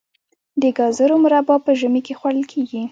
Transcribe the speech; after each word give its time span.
د 0.61 0.63
ګازرو 0.77 1.15
مربا 1.23 1.55
په 1.65 1.71
ژمي 1.79 2.01
کې 2.05 2.17
خوړل 2.19 2.43
کیږي. 2.51 2.79